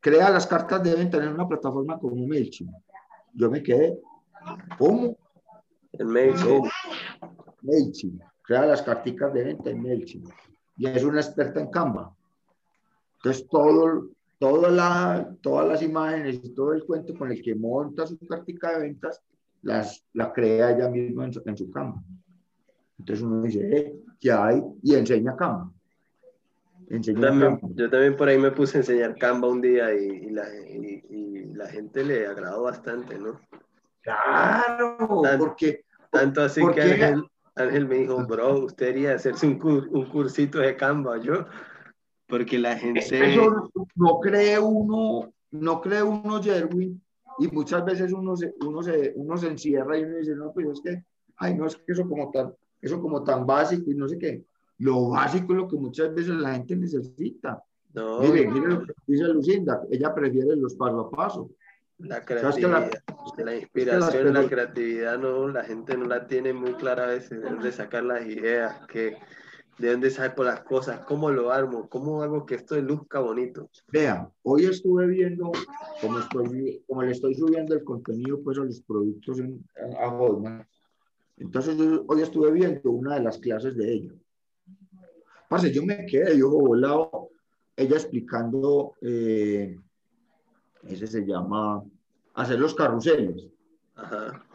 [0.02, 2.69] crea las cartas de venta en una plataforma como MailChimp.
[3.34, 3.97] Yo me quedé,
[4.78, 5.15] ¿cómo?
[5.93, 6.65] El MailChimp.
[7.62, 10.30] MailChimp, crea las carticas de venta en MailChimp,
[10.75, 12.13] y es una experta en Canva.
[13.19, 18.06] Entonces, todo, toda la, todas las imágenes y todo el cuento con el que monta
[18.06, 19.21] su cartica de ventas,
[19.62, 22.04] las, la crea ella misma en su, en su Canva.
[22.99, 24.62] Entonces uno dice, eh, ¿qué hay?
[24.83, 25.71] Y enseña Canva.
[26.89, 27.75] Enseña también, Canva.
[27.75, 31.05] Yo también por ahí me puse a enseñar Canva un día y, y, la, y,
[31.09, 33.39] y la, gente le agradó bastante, ¿no?
[34.01, 34.97] Claro,
[35.39, 35.85] porque...
[36.12, 37.23] Tanto así porque, que Ángel,
[37.55, 41.19] Ángel, me dijo, bro, usted debería hacerse un, cur, un cursito de Canva.
[41.19, 41.45] Yo,
[42.27, 42.99] porque la gente...
[42.99, 46.99] Eso no cree uno, no cree uno, Jerwin,
[47.38, 50.67] y muchas veces uno se, uno, se, uno se encierra y uno dice, no, pues
[50.67, 51.03] es que,
[51.38, 54.43] ay, no, es que eso como tal eso como tan básico y no sé qué.
[54.79, 57.61] Lo básico es lo que muchas veces la gente necesita.
[57.93, 58.21] No.
[58.21, 61.49] Mire, mire lo que dice Lucinda, ella prefiere los paso a paso.
[61.97, 62.89] La creatividad,
[63.37, 67.07] la, la, inspiración, la, la, creatividad, no, la gente no la tiene muy clara a
[67.07, 69.17] veces, de dónde sacar las ideas, que,
[69.79, 73.69] de dónde saco las cosas, cómo lo armo, cómo hago que esto luzca bonito.
[73.91, 75.51] Vean, hoy estuve viendo,
[76.01, 79.65] como, estoy, como le estoy subiendo el contenido pues a los productos en,
[79.99, 80.69] a Hotmart,
[81.39, 84.12] entonces yo hoy estuve viendo una de las clases de ella.
[85.47, 87.30] Parce, yo me quedé, yo volado,
[87.75, 89.80] ella explicando, eh,
[90.84, 91.84] ese se llama,
[92.36, 93.47] hacer los carruseles.
[93.95, 94.45] Ajá.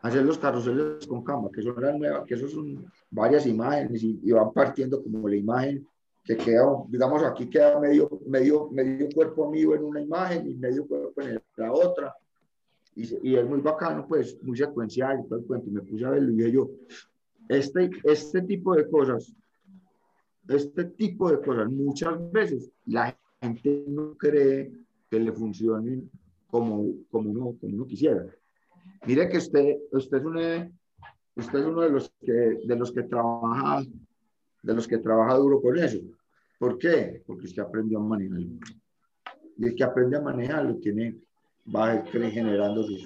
[0.00, 4.18] Hacer los carruseles con cama, que son las nuevas, que eso son varias imágenes y,
[4.24, 5.86] y, van partiendo como la imagen
[6.24, 10.86] que queda, digamos, aquí queda medio, medio, medio cuerpo mío en una imagen y medio
[10.86, 12.16] cuerpo en la otra
[12.94, 15.68] y, y, es muy bacano, pues, muy secuencial y todo el cuento.
[15.68, 16.70] Y me puse a verlo y dije yo,
[17.48, 19.34] este, este tipo de cosas,
[20.48, 24.72] este tipo de cosas, muchas veces la gente no cree
[25.10, 26.10] que le funcionen
[26.48, 28.26] como, como, uno, como uno quisiera.
[29.06, 30.70] Mire que usted, usted, es, una,
[31.36, 33.82] usted es uno de los, que, de los que trabaja
[34.62, 35.98] de los que trabaja duro con eso.
[36.58, 37.22] ¿Por qué?
[37.26, 38.58] Porque usted aprendió a manejarlo.
[39.58, 41.16] Y el que aprende a manejarlo tiene
[41.66, 43.04] va generando sus,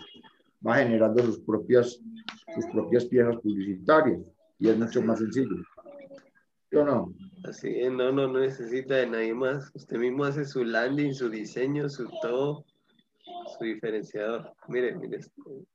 [0.66, 2.00] va generando sus propias,
[2.54, 4.20] sus propias piezas publicitarias
[4.58, 5.56] y es mucho más sencillo.
[6.70, 7.14] ¿Sí o no?
[7.44, 9.70] Así no, no, no necesita de nadie más.
[9.74, 12.64] Usted mismo hace su landing, su diseño, su todo,
[13.56, 14.52] su diferenciador.
[14.68, 15.20] Mire, mire,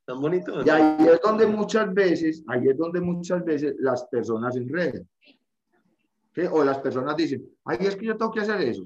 [0.06, 0.66] tan bonito.
[0.66, 5.08] Y ahí es donde muchas veces, ahí es donde muchas veces las personas enredan.
[6.36, 6.42] ¿sí?
[6.52, 8.84] O las personas dicen, ay, es que yo tengo que hacer eso.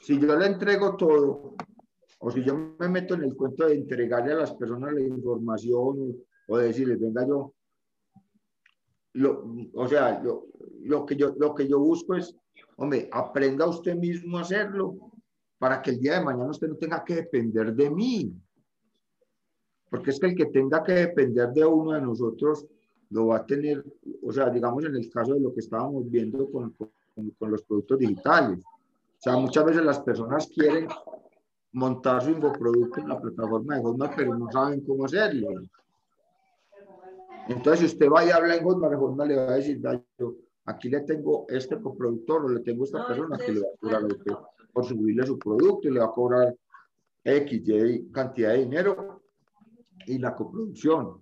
[0.00, 1.54] Si yo le entrego todo,
[2.18, 6.16] o si yo me meto en el cuento de entregarle a las personas la información
[6.48, 7.52] o, decirles, venga yo,
[9.14, 10.46] lo, o sea, lo,
[10.82, 12.34] lo, que yo, lo que yo busco es,
[12.76, 14.96] hombre, aprenda usted mismo a hacerlo
[15.58, 18.32] para que el día de mañana usted no tenga que depender de mí.
[19.88, 22.66] Porque es que el que tenga que depender de uno de nosotros
[23.10, 23.84] lo va a tener,
[24.22, 26.90] o sea, digamos en el caso de lo que estábamos viendo con, con,
[27.38, 28.58] con los productos digitales.
[28.64, 30.88] O sea, muchas veces las personas quieren
[31.72, 35.48] montar su infoproducto en la plataforma de Hotmart, pero no saben cómo hacerlo.
[37.48, 39.80] Entonces, si usted va y habla en Hotmart, Hotmart le va a decir,
[40.18, 43.78] yo aquí le tengo este coproductor o le tengo esta persona que le va a
[43.78, 44.32] cobrar usted
[44.72, 46.54] por subirle su producto y le va a cobrar
[47.24, 49.22] X, Y cantidad de dinero
[50.06, 51.20] y la coproducción.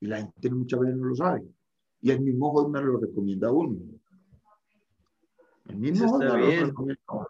[0.00, 1.44] Y la gente muchas veces no lo sabe.
[2.00, 3.78] Y el mismo Hotmart lo recomienda a uno.
[5.66, 7.28] El mismo Hotmart lo recomienda a uno.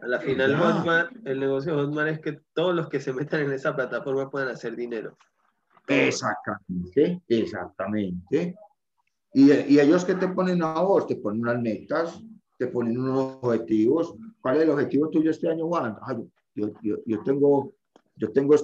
[0.00, 3.40] A la final, Hotmart, el negocio de Hotmart es que todos los que se metan
[3.42, 5.16] en esa plataforma puedan hacer dinero.
[5.88, 8.54] Exactamente, exactamente.
[9.32, 12.22] Y, y ellos que te ponen a vos, te ponen unas metas,
[12.58, 14.14] te ponen unos objetivos.
[14.40, 15.96] ¿Cuál es el objetivo tuyo este año, Juan?
[16.54, 17.72] yo, yo, yo, tengo,
[18.16, 18.54] yo, tengo,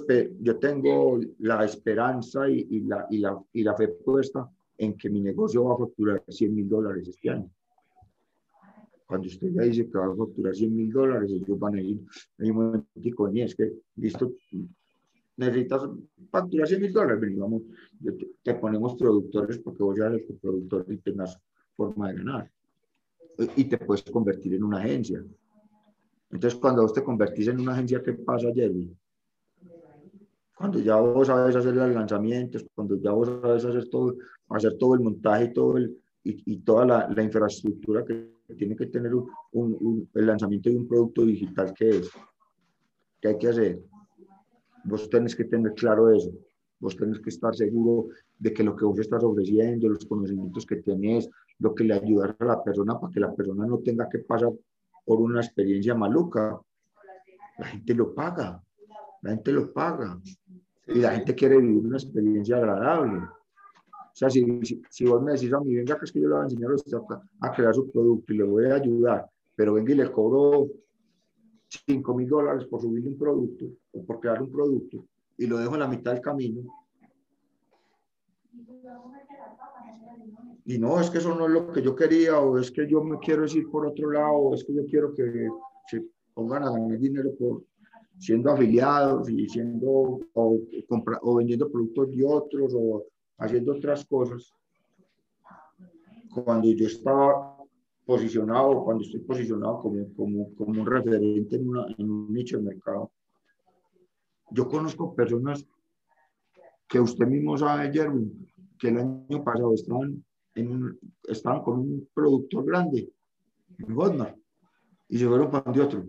[0.41, 5.09] yo tengo la esperanza y, y, la, y, la, y la fe puesta en que
[5.09, 7.49] mi negocio va a facturar 100 mil dólares este año.
[9.05, 11.99] Cuando usted ya dice que va a facturar 100 mil dólares, ellos van a ir
[12.39, 14.33] en un momentico, ni es que, listo,
[15.37, 15.89] necesitas
[16.31, 17.61] facturar 100 mil dólares, vamos,
[18.03, 21.39] te, te, ponemos productores porque vos ya eres productor y tengas
[21.75, 22.51] forma de ganar.
[23.55, 25.23] Y te puedes convertir en una agencia.
[26.31, 28.95] Entonces, cuando vos te convertís en una agencia, ¿qué pasa, Jerry?
[30.55, 34.15] Cuando ya vos sabes hacer los lanzamientos, cuando ya vos sabes hacer todo,
[34.49, 38.75] hacer todo el montaje y, todo el, y, y toda la, la infraestructura que tiene
[38.75, 42.11] que tener un, un, el lanzamiento de un producto digital que es.
[43.21, 43.79] ¿Qué hay que hacer?
[44.83, 46.31] Vos tenés que tener claro eso.
[46.79, 50.77] Vos tenés que estar seguro de que lo que vos estás ofreciendo, los conocimientos que
[50.77, 54.19] tenés, lo que le ayuda a la persona para que la persona no tenga que
[54.19, 54.51] pasar
[55.05, 56.59] por una experiencia maluca.
[57.57, 58.61] La gente lo paga,
[59.21, 60.19] la gente lo paga.
[60.87, 63.21] Y la gente quiere vivir una experiencia agradable.
[64.15, 66.43] O sea, si, vos me decís a mí, venga, que es que yo le voy
[66.43, 66.71] a enseñar
[67.41, 70.69] a crear su producto y le voy a ayudar, pero venga y le cobro
[71.85, 75.05] 5 mil dólares por subir un producto o por crear un producto
[75.37, 76.61] y lo dejo en la mitad del camino.
[80.63, 83.03] Y no, es que eso no es lo que yo quería, o es que yo
[83.03, 85.49] me quiero ir por otro lado, o es que yo quiero que
[85.89, 87.63] se pongan a ganar dinero por
[88.17, 90.59] siendo afiliados y siendo o,
[91.21, 93.03] o vendiendo productos de otros o
[93.37, 94.53] haciendo otras cosas.
[96.33, 97.57] Cuando yo estaba
[98.05, 102.63] posicionado, cuando estoy posicionado como, como, como un referente en, una, en un nicho de
[102.63, 103.11] mercado,
[104.51, 105.65] yo conozco personas
[106.87, 108.31] que usted mismo sabe, Jeremy,
[108.79, 113.11] que el año pasado estaban, en estaban con un productor grande,
[113.79, 114.35] en Godmar,
[115.09, 116.05] y se fueron para otro,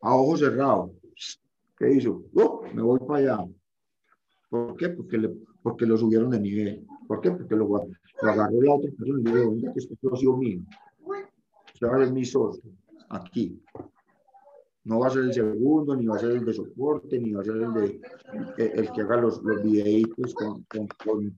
[0.00, 0.90] a ojos cerrados.
[1.78, 2.24] ¿Qué hizo?
[2.34, 2.62] ¡Oh!
[2.72, 3.46] me voy para allá.
[4.48, 4.88] ¿Por qué?
[4.88, 6.86] Porque, le, porque lo subieron de nivel.
[7.08, 7.32] ¿Por qué?
[7.32, 10.60] Porque lo, lo agarró la otra persona y le dijo, venga, que es socio mío.
[11.74, 12.70] Usted va a ser mi socio,
[13.08, 13.60] aquí
[14.84, 17.40] no va a ser el segundo, ni va a ser el de soporte, ni va
[17.40, 18.00] a ser el de
[18.58, 21.36] el, que haga los, los videitos con, con,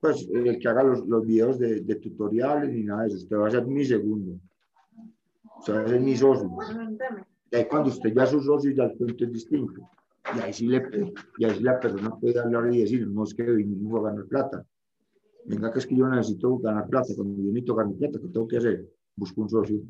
[0.00, 3.16] pues el que haga los, los videos de, de, tutoriales ni nada de eso.
[3.16, 4.38] Usted va a ser mi segundo.
[5.60, 6.50] Usted va a ser mi socio.
[7.50, 9.80] Y ahí cuando usted ya es su socio, ya el punto es distinto.
[10.36, 10.82] Y ahí sí, le,
[11.38, 14.24] y ahí sí la persona puede hablar y decir, no es que vinimos a ganar
[14.26, 14.64] plata.
[15.46, 17.08] Venga, que es que yo necesito ganar plata.
[17.14, 18.88] Cuando yo necesito ganar plata, ¿qué tengo que hacer?
[19.16, 19.82] Busco un socio,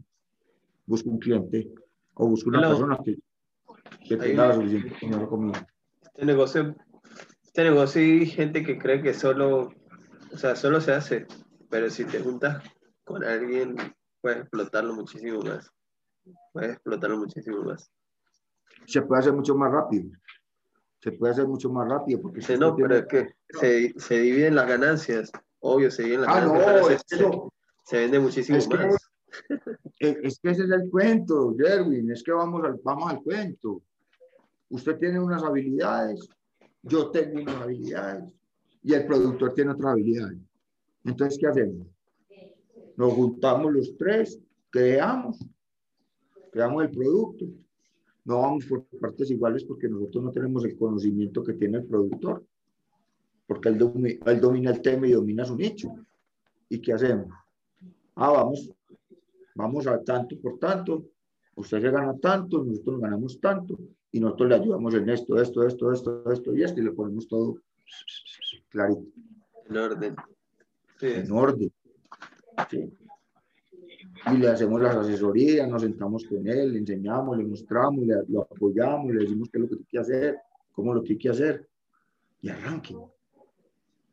[0.87, 1.73] busco un cliente,
[2.15, 3.19] o busco una persona que,
[4.07, 5.67] que tenga la suficiente comida.
[6.03, 6.75] Este negocio,
[7.43, 9.73] este negocio hay gente que cree que solo,
[10.33, 11.27] o sea, solo se hace,
[11.71, 12.63] pero si te juntas
[13.05, 13.77] con alguien,
[14.21, 15.71] puedes explotarlo muchísimo más.
[16.53, 17.91] Puedes explotarlo muchísimo más.
[18.87, 20.11] Se puede hacer mucho más rápido.
[21.05, 22.23] Se puede hacer mucho más rápido.
[22.23, 25.31] Porque sí, no, pero es que se, se, dividen las ganancias.
[25.61, 27.05] Obvio, se dividen las ah, ganancias.
[27.21, 27.53] No,
[27.85, 28.97] se, vende muchísimo más.
[30.01, 33.83] Es que ese es el cuento, Jerwin, es que vamos al, vamos al cuento.
[34.69, 36.29] Usted tiene unas habilidades,
[36.83, 38.33] yo tengo unas habilidades
[38.83, 40.39] y el productor tiene otras habilidades.
[41.05, 41.87] Entonces, ¿qué hacemos?
[42.97, 44.39] Nos juntamos los tres,
[44.71, 45.45] creamos,
[46.53, 47.47] creamos el producto.
[48.25, 52.45] No vamos por partes iguales porque nosotros no tenemos el conocimiento que tiene el productor,
[53.47, 55.89] porque él, domina, él domina el tema y domina su nicho.
[56.69, 57.29] ¿Y qué hacemos?
[58.15, 58.75] Ah, vamos
[59.55, 61.05] vamos a tanto por tanto,
[61.55, 63.79] usted se gana tanto, nosotros ganamos tanto,
[64.11, 67.29] y nosotros le ayudamos en esto, esto, esto, esto, esto y esto, y le ponemos
[67.29, 67.59] todo
[68.69, 69.05] clarito.
[69.69, 70.17] En orden.
[71.01, 71.73] En orden.
[72.71, 72.91] Sí.
[74.33, 78.43] Y le hacemos las asesorías, nos sentamos con él, le enseñamos, le mostramos, le, lo
[78.43, 80.39] apoyamos, le decimos qué es lo que tiene que hacer,
[80.73, 81.69] cómo lo tiene que hacer,
[82.41, 82.97] y arranque.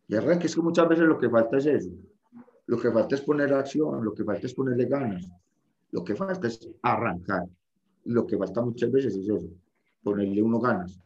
[0.07, 1.91] Y arranque, es que muchas veces lo que falta es eso,
[2.65, 5.29] lo que falta es poner acción, lo que falta es ponerle ganas,
[5.91, 7.47] lo que falta es arrancar.
[8.05, 9.47] Lo que falta muchas veces es eso,
[10.03, 10.99] ponerle uno ganas.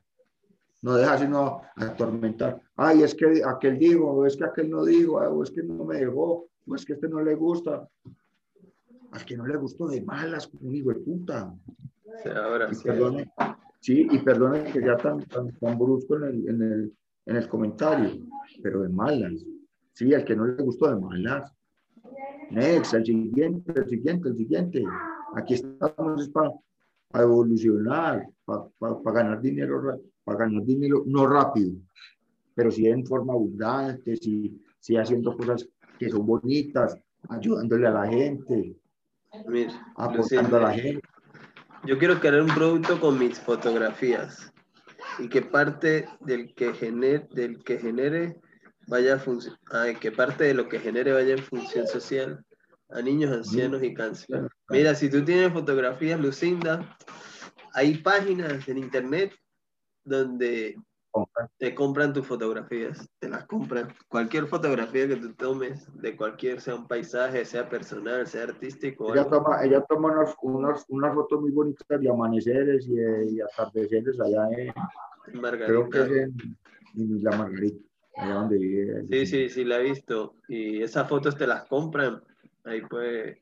[0.81, 2.61] No deja sino atormentar.
[2.75, 5.83] Ay, es que aquel dijo, o es que aquel no dijo, o es que no
[5.83, 7.89] me dejó, o es que este no le gusta.
[9.15, 11.55] Al que no le gustó de malas, como hijo de puta.
[12.35, 13.31] ahora y perdone,
[13.79, 16.93] sí, y perdone que ya tan, tan, brusco en el, en, el,
[17.25, 18.11] en el comentario,
[18.61, 19.45] pero de malas.
[19.93, 21.49] Sí, al que no le gustó de malas.
[22.51, 24.83] Next, el siguiente, el siguiente, el siguiente.
[25.33, 26.51] Aquí estamos para,
[27.23, 28.69] evolucionar, para,
[29.13, 31.71] ganar dinero, para ganar dinero no rápido,
[32.53, 35.65] pero sí en forma abundante, sí, sí haciendo cosas
[35.97, 36.97] que son bonitas,
[37.29, 38.75] ayudándole a la gente,
[39.95, 41.07] aportando a la gente.
[41.83, 44.51] Yo quiero crear un producto con mis fotografías
[45.19, 48.37] y que parte del que genere, del que genere
[48.87, 49.21] vaya
[49.71, 52.43] Ay, que parte de lo que genere vaya en función social
[52.89, 54.47] a niños, ancianos y cáncer.
[54.69, 56.97] Mira, si tú tienes fotografías, Lucinda,
[57.73, 59.33] hay páginas en internet
[60.03, 60.75] donde
[61.57, 63.93] te compran tus fotografías, te las compran.
[64.07, 69.13] Cualquier fotografía que tú tomes, de cualquier, sea un paisaje, sea personal, sea artístico.
[69.13, 70.09] Ella toma, ella toma
[70.43, 75.67] unas, unas, fotos muy bonitas de amaneceres y, y atardeceres allá en, Margarita.
[75.67, 76.09] Creo que es
[76.95, 77.85] en la Margarita.
[79.09, 80.35] Sí, sí, sí, la he visto.
[80.47, 82.21] Y esas fotos te las compran.
[82.63, 83.37] Ahí pues.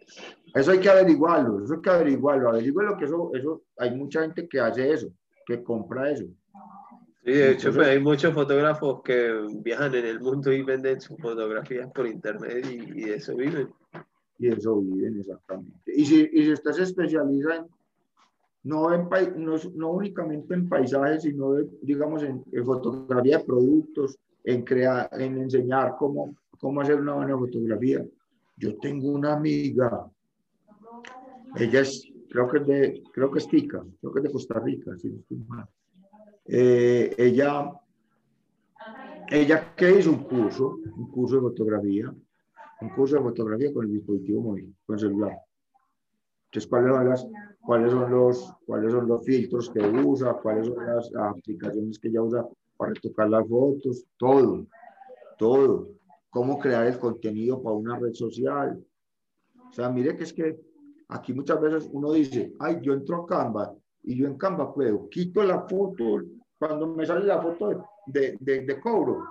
[0.54, 2.50] Eso hay que averiguarlo, eso hay que averiguarlo.
[2.50, 5.14] Averigüe lo que eso, eso, hay mucha gente que hace eso,
[5.46, 6.26] que compra eso.
[7.26, 11.18] Sí, de hecho, pues, hay muchos fotógrafos que viajan en el mundo y venden sus
[11.22, 13.70] fotografías por internet y, de eso viven.
[14.40, 15.94] Y eso viven, exactamente.
[15.96, 17.66] Y si, y si usted se especializa en,
[18.64, 19.08] no, en,
[19.38, 25.96] no, no únicamente en paisajes, sino, digamos, en, fotografía de productos, en, crear, en enseñar
[25.98, 28.06] cómo, cómo hacer una buena fotografía.
[28.58, 30.12] Yo tengo una amiga,
[31.56, 34.60] ella es, creo que es de, creo que es tica, creo que es de Costa
[34.60, 35.70] Rica, si no estoy mal
[36.46, 37.72] eh, ella,
[39.30, 42.14] ella que hizo un curso, un curso de fotografía,
[42.82, 45.38] un curso de fotografía con el dispositivo móvil, con el celular.
[46.46, 47.28] Entonces, ¿cuáles son, las,
[47.62, 50.34] cuáles, son los, ¿cuáles son los filtros que usa?
[50.34, 54.06] ¿Cuáles son las aplicaciones que ella usa para tocar las fotos?
[54.18, 54.68] Todo,
[55.38, 55.90] todo.
[56.30, 58.86] Cómo crear el contenido para una red social.
[59.68, 60.60] O sea, mire que es que
[61.08, 65.10] aquí muchas veces uno dice, ay, yo entro a Canva y yo en Canva puedo,
[65.10, 66.22] quito la foto,
[66.60, 69.24] cuando me sale la foto de, de, de cobro,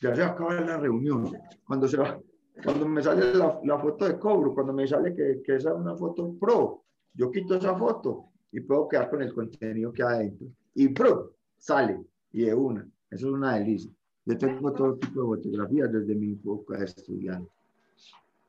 [0.00, 1.32] ya se acaba la reunión.
[1.66, 2.20] Cuando, se va,
[2.62, 5.76] cuando me sale la, la, foto de cobro, cuando me sale que, que esa es
[5.76, 6.82] una foto pro,
[7.14, 10.48] yo quito esa foto y puedo quedar con el contenido que hay adentro.
[10.74, 12.00] Y pro, sale,
[12.32, 12.86] y de una.
[13.10, 13.90] Eso es una delicia.
[14.24, 17.50] Yo tengo todo tipo de fotografías desde mi época de estudiante.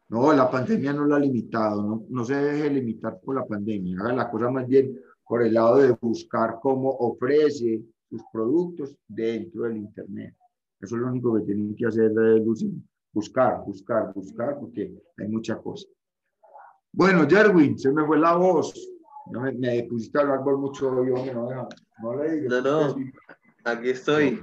[0.10, 4.00] No, la pandemia no la ha limitado, no, no se deje limitar por la pandemia,
[4.00, 9.63] haga la cosa más bien por el lado de buscar cómo ofrece sus productos dentro
[9.63, 10.36] del Internet.
[10.80, 12.71] Eso es lo único que tienen que hacer, eh, Lucy.
[13.11, 15.88] Buscar, buscar, buscar, porque hay mucha cosa.
[16.93, 18.73] Bueno, Jerwin, se me fue la voz.
[19.32, 21.67] No me, me pusiste a hablar por mucho, yo no, no,
[22.01, 22.49] no le digo.
[22.49, 22.95] No, no,
[23.65, 24.41] aquí estoy.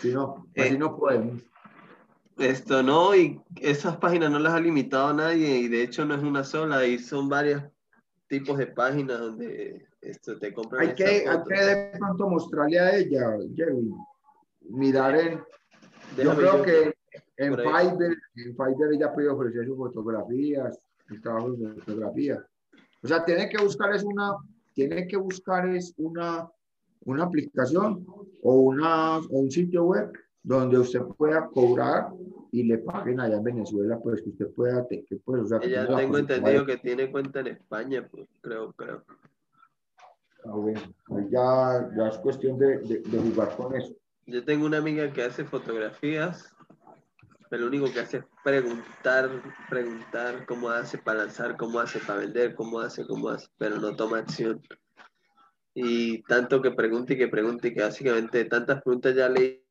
[0.00, 1.42] Si no, así eh, no podemos.
[2.38, 6.14] Esto no, y esas páginas no las ha limitado a nadie, y de hecho no
[6.14, 7.62] es una sola, y son varios
[8.28, 10.54] tipos de páginas donde esto te.
[10.78, 13.90] Hay que, hay que de pronto mostrarle a ella, Jerry,
[14.68, 15.40] mirar en.
[16.16, 16.94] yo creo que
[17.36, 20.78] en Fiverr, en Fiverr ella puede ofrecer sus fotografías,
[21.08, 22.44] el trabajo de fotografía.
[23.02, 24.32] O sea, tiene que buscar es una,
[24.74, 26.48] tiene que buscar es una,
[27.04, 28.04] una aplicación
[28.42, 32.08] o, una, o un sitio web donde usted pueda cobrar
[32.50, 35.86] y le paguen allá en Venezuela, pues que usted pueda, que, pues, o sea, ya
[35.96, 39.04] tengo entendido que tiene cuenta en España, pues, creo, creo.
[40.44, 43.94] Ah, ya, ya es cuestión de, de, jugar con eso.
[44.26, 46.52] Yo tengo una amiga que hace fotografías,
[47.48, 49.30] pero lo único que hace es preguntar,
[49.68, 53.94] preguntar cómo hace para lanzar, cómo hace para vender, cómo hace, cómo hace, pero no
[53.94, 54.60] toma acción.
[55.74, 59.64] Y tanto que pregunte y que pregunte y que básicamente tantas preguntas ya le,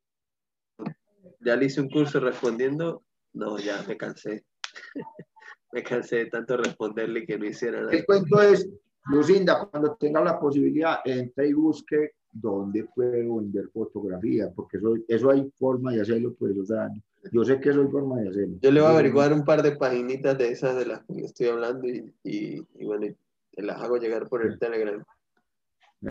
[1.40, 3.04] ya le hice un curso respondiendo,
[3.34, 4.46] no, ya me cansé.
[5.72, 7.94] me cansé de tanto responderle que no hiciera nada.
[7.94, 8.68] El cuento es,
[9.06, 15.32] Lucinda, cuando tenga la posibilidad, entre y busque dónde puedo vender fotografía, porque eso, eso
[15.32, 16.90] hay forma de hacerlo, pues, o sea,
[17.32, 18.58] yo sé que eso hay forma de hacerlo.
[18.62, 21.48] Yo le voy a averiguar un par de paginitas de esas de las que estoy
[21.48, 23.08] hablando y, y, bueno,
[23.52, 25.04] te las hago llegar por el Telegram.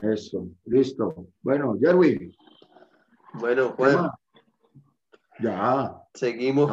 [0.02, 1.26] Eso, listo.
[1.42, 2.32] Bueno, Jerwin.
[3.34, 4.10] Bueno, Juan.
[5.40, 5.96] Ya.
[6.14, 6.70] Seguimos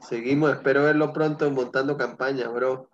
[0.00, 2.88] Seguimos, espero verlo pronto montando campaña, bro.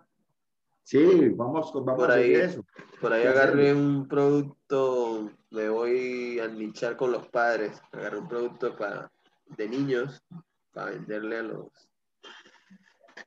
[0.85, 2.63] Sí, vamos, vamos por ahí, a eso.
[3.01, 7.81] Por ahí agarré un producto, me voy a nichar con los padres.
[7.91, 9.11] Agarré un producto para,
[9.57, 10.23] de niños
[10.71, 11.67] para venderle a los,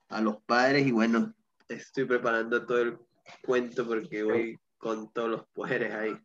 [0.09, 1.35] a los padres y bueno,
[1.69, 2.99] estoy preparando todo el
[3.45, 6.17] cuento porque voy con todos los poderes ahí.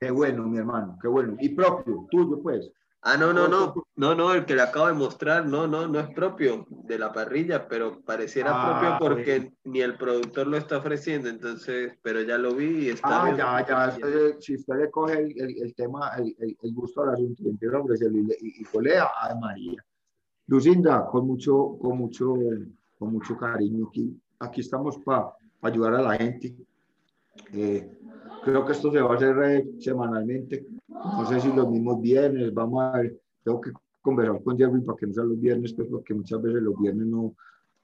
[0.00, 1.36] Qué bueno, mi hermano, qué bueno.
[1.38, 2.68] Y propio, tuyo pues.
[3.02, 6.00] Ah, no, no, no, no, no, el que le acabo de mostrar, no, no, no
[6.00, 10.78] es propio de la parrilla, pero pareciera propio ah, porque ni el productor lo está
[10.78, 13.22] ofreciendo, entonces, pero ya lo vi y está.
[13.24, 17.44] Ah, ya, ya, si usted le coge el, el, tema, el, el, gusto al asunto,
[17.46, 19.84] empieza a ofrecerlo y, y, y colea a María.
[20.48, 22.34] Lucinda, con mucho, con mucho,
[22.98, 26.52] con mucho cariño aquí, aquí estamos para ayudar a la gente.
[27.52, 27.96] Eh,
[28.42, 30.66] creo que esto se va a hacer eh, semanalmente
[31.04, 34.96] no sé si los mismos viernes, vamos a ver, tengo que conversar con Jerry para
[34.96, 37.34] que no sean los viernes, pues porque muchas veces los viernes no,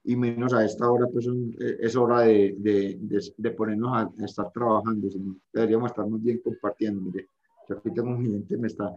[0.04, 2.98] y menos a esta hora, pues eh, es hora de, de,
[3.36, 5.08] de, ponernos a, estar trabajando,
[5.52, 7.28] deberíamos estar muy bien compartiendo, mire,
[7.68, 8.94] yo aquí tengo un cliente, me está,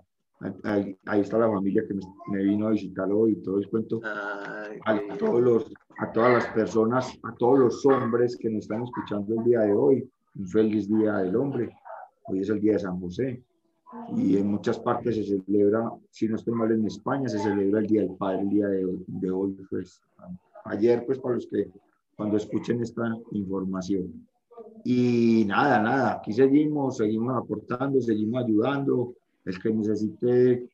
[0.63, 4.01] ahí, ahí está la familia que me, vino a visitar hoy, y todo el cuento,
[4.03, 9.33] a, todos los, a todas las personas, a todos los hombres que nos están escuchando
[9.35, 11.73] el día de hoy, un feliz día del hombre,
[12.25, 13.41] hoy es el día de San José,
[14.15, 17.87] y en muchas partes se celebra, si no estoy mal en España, se celebra el
[17.87, 20.01] Día del Padre, el día de, de hoy, pues
[20.65, 21.71] ayer, pues para los que
[22.15, 24.27] cuando escuchen esta información.
[24.83, 29.13] Y nada, nada, aquí seguimos, seguimos aportando, seguimos ayudando.
[29.45, 30.67] El que necesite,